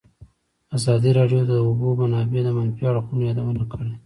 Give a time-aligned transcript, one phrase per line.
[0.77, 3.91] ازادي راډیو د د اوبو منابع د منفي اړخونو یادونه کړې.